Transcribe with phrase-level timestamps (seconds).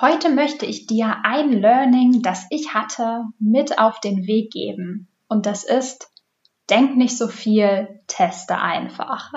[0.00, 5.08] Heute möchte ich dir ein Learning, das ich hatte, mit auf den Weg geben.
[5.28, 6.08] Und das ist,
[6.70, 9.30] denk nicht so viel, teste einfach.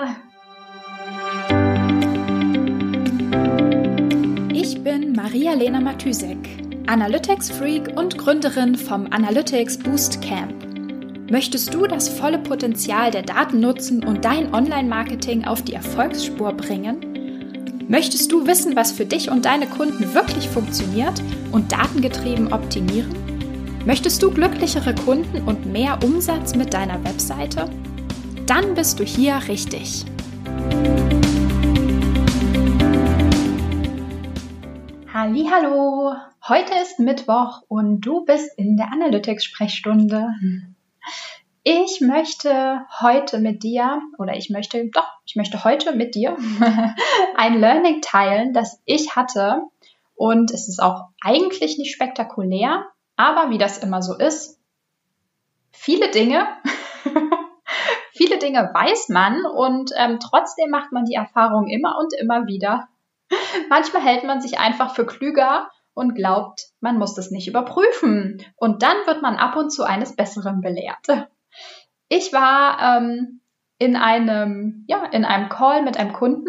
[4.54, 6.38] Ich bin Maria-Lena Matysek,
[6.86, 11.30] Analytics-Freak und Gründerin vom Analytics Boost Camp.
[11.30, 17.13] Möchtest du das volle Potenzial der Daten nutzen und dein Online-Marketing auf die Erfolgsspur bringen?
[17.88, 21.22] Möchtest du wissen, was für dich und deine Kunden wirklich funktioniert
[21.52, 23.14] und datengetrieben optimieren?
[23.84, 27.68] Möchtest du glücklichere Kunden und mehr Umsatz mit deiner Webseite?
[28.46, 30.06] Dann bist du hier richtig.
[35.12, 36.14] Hallo,
[36.48, 40.28] heute ist Mittwoch und du bist in der Analytics Sprechstunde.
[41.66, 46.36] Ich möchte heute mit dir, oder ich möchte, doch, ich möchte heute mit dir
[47.36, 49.62] ein Learning teilen, das ich hatte.
[50.14, 52.84] Und es ist auch eigentlich nicht spektakulär,
[53.16, 54.60] aber wie das immer so ist,
[55.72, 56.46] viele Dinge,
[58.12, 62.88] viele Dinge weiß man und ähm, trotzdem macht man die Erfahrung immer und immer wieder.
[63.70, 68.44] Manchmal hält man sich einfach für klüger und glaubt, man muss das nicht überprüfen.
[68.56, 71.06] Und dann wird man ab und zu eines Besseren belehrt.
[72.16, 73.40] Ich war ähm,
[73.76, 76.48] in einem, ja, in einem Call mit einem Kunden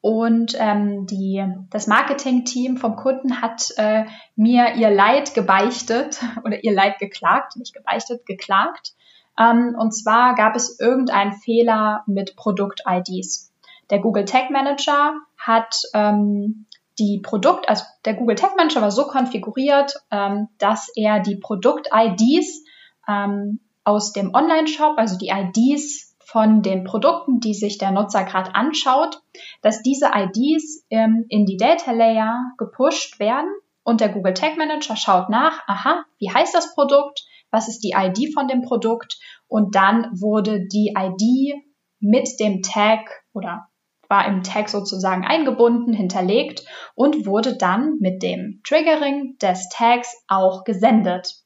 [0.00, 4.04] und ähm, die, das Marketing-Team vom Kunden hat äh,
[4.36, 8.94] mir ihr Leid gebeichtet oder ihr Leid geklagt, nicht gebeichtet, geklagt.
[9.38, 13.52] Ähm, und zwar gab es irgendeinen Fehler mit Produkt-IDs.
[13.90, 16.64] Der Google Tag Manager hat ähm,
[16.98, 22.64] die Produkt, also der Google Tag Manager war so konfiguriert, ähm, dass er die Produkt-IDs
[23.06, 28.54] ähm, aus dem Online-Shop, also die IDs von den Produkten, die sich der Nutzer gerade
[28.54, 29.22] anschaut,
[29.62, 33.50] dass diese IDs ähm, in die Data Layer gepusht werden
[33.84, 37.94] und der Google Tag Manager schaut nach, aha, wie heißt das Produkt, was ist die
[37.96, 41.62] ID von dem Produkt und dann wurde die ID
[42.00, 43.68] mit dem Tag oder
[44.08, 50.64] war im Tag sozusagen eingebunden, hinterlegt und wurde dann mit dem Triggering des Tags auch
[50.64, 51.43] gesendet.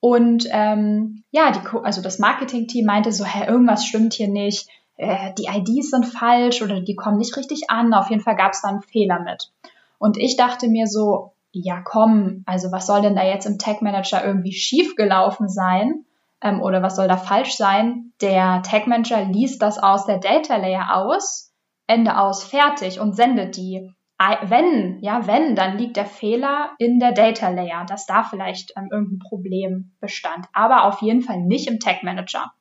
[0.00, 5.32] Und ähm, ja, die, also das Marketing-Team meinte so, hä, irgendwas stimmt hier nicht, äh,
[5.34, 7.92] die IDs sind falsch oder die kommen nicht richtig an.
[7.94, 9.50] Auf jeden Fall gab es da einen Fehler mit.
[9.98, 13.80] Und ich dachte mir so, ja komm, also was soll denn da jetzt im Tag
[13.82, 16.04] Manager irgendwie schief gelaufen sein?
[16.42, 18.12] Ähm, oder was soll da falsch sein?
[18.20, 21.52] Der Tag Manager liest das aus der Data Layer aus,
[21.86, 27.12] Ende aus, fertig und sendet die wenn, ja, wenn, dann liegt der Fehler in der
[27.12, 30.46] Data Layer, dass da vielleicht ähm, irgendein Problem bestand.
[30.52, 32.52] Aber auf jeden Fall nicht im Tag Manager,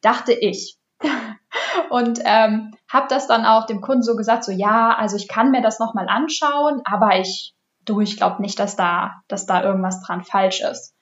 [0.00, 0.78] dachte ich.
[1.90, 5.50] Und ähm, habe das dann auch dem Kunden so gesagt, so ja, also ich kann
[5.50, 10.02] mir das nochmal anschauen, aber ich, du, ich glaube nicht, dass da, dass da irgendwas
[10.02, 10.94] dran falsch ist.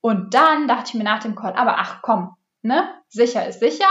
[0.00, 3.88] Und dann dachte ich mir nach dem Call, aber ach komm, ne, sicher ist sicher.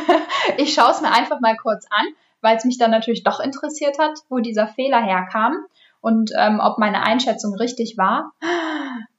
[0.56, 2.06] ich schaue es mir einfach mal kurz an
[2.44, 5.56] weil es mich dann natürlich doch interessiert hat, wo dieser Fehler herkam
[6.00, 8.32] und ähm, ob meine Einschätzung richtig war.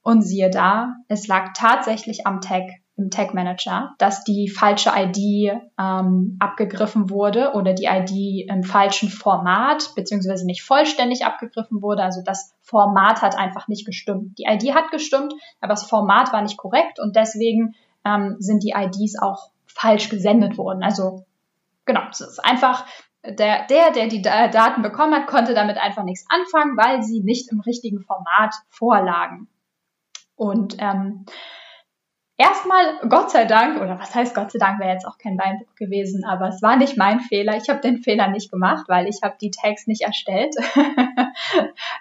[0.02, 2.62] Und siehe da, es lag tatsächlich am Tag,
[2.96, 9.08] im Tag Manager, dass die falsche ID ähm, abgegriffen wurde oder die ID im falschen
[9.08, 12.04] Format, beziehungsweise nicht vollständig abgegriffen wurde.
[12.04, 14.38] Also das Format hat einfach nicht gestimmt.
[14.38, 18.74] Die ID hat gestimmt, aber das Format war nicht korrekt und deswegen ähm, sind die
[18.76, 20.84] IDs auch falsch gesendet worden.
[20.84, 21.24] Also
[21.84, 22.86] genau, es ist einfach
[23.32, 27.50] der, der, der die Daten bekommen hat, konnte damit einfach nichts anfangen, weil sie nicht
[27.50, 29.48] im richtigen Format vorlagen.
[30.36, 31.24] Und ähm,
[32.36, 35.74] erstmal, Gott sei Dank, oder was heißt Gott sei Dank, wäre jetzt auch kein Beinbruch
[35.74, 37.56] gewesen, aber es war nicht mein Fehler.
[37.56, 40.54] Ich habe den Fehler nicht gemacht, weil ich habe die Tags nicht erstellt.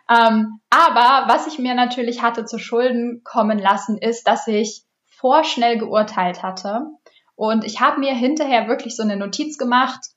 [0.09, 5.77] ähm, aber was ich mir natürlich hatte zu Schulden kommen lassen, ist, dass ich vorschnell
[5.77, 6.87] geurteilt hatte.
[7.35, 10.14] Und ich habe mir hinterher wirklich so eine Notiz gemacht,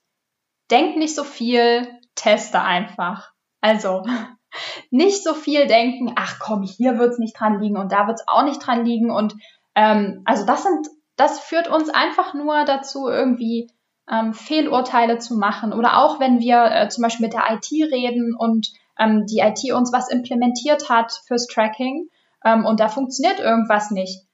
[0.71, 3.33] denk nicht so viel, teste einfach.
[3.61, 4.05] Also
[4.91, 8.45] nicht so viel denken, ach komm, hier wird's nicht dran liegen und da wird's auch
[8.45, 9.11] nicht dran liegen.
[9.11, 9.35] Und
[9.75, 13.71] ähm, also das sind, das führt uns einfach nur dazu, irgendwie
[14.11, 15.73] ähm, Fehlurteile zu machen.
[15.73, 18.69] Oder auch wenn wir äh, zum Beispiel mit der IT reden und
[18.99, 22.09] ähm, die IT uns was implementiert hat fürs Tracking
[22.45, 24.25] ähm, und da funktioniert irgendwas nicht.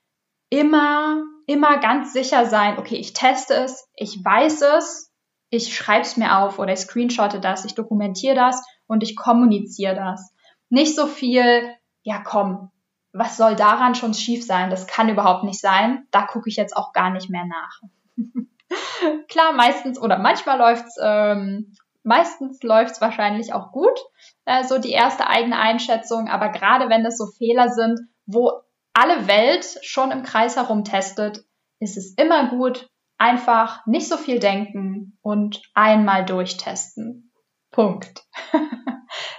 [0.50, 5.12] Immer, immer ganz sicher sein, okay, ich teste es, ich weiß es,
[5.54, 9.94] ich schreibe es mir auf oder ich screenshotte das, ich dokumentiere das und ich kommuniziere
[9.94, 10.34] das.
[10.68, 11.70] Nicht so viel,
[12.02, 12.70] ja komm,
[13.12, 14.70] was soll daran schon schief sein?
[14.70, 16.06] Das kann überhaupt nicht sein.
[16.10, 17.80] Da gucke ich jetzt auch gar nicht mehr nach.
[19.28, 21.74] Klar, meistens oder manchmal läuft's ähm,
[22.06, 23.98] Meistens läuft es wahrscheinlich auch gut,
[24.44, 26.28] äh, so die erste eigene Einschätzung.
[26.28, 28.52] Aber gerade wenn es so Fehler sind, wo
[28.92, 31.44] alle Welt schon im Kreis herum testet,
[31.80, 37.32] ist es immer gut, einfach nicht so viel denken und einmal durchtesten.
[37.70, 38.22] Punkt.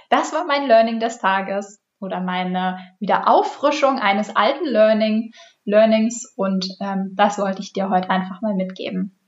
[0.08, 5.32] Das war mein Learning des Tages oder meine Wiederauffrischung eines alten Learning,
[5.64, 9.18] Learnings und ähm, das wollte ich dir heute einfach mal mitgeben.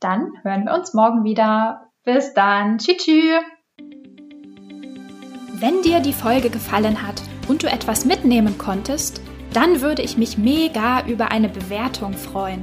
[0.00, 1.90] Dann hören wir uns morgen wieder.
[2.04, 2.78] Bis dann.
[2.78, 2.98] Tschüss.
[2.98, 3.42] tschüss.
[5.54, 9.22] Wenn dir die Folge gefallen hat und du etwas mitnehmen konntest,
[9.54, 12.62] dann würde ich mich mega über eine Bewertung freuen.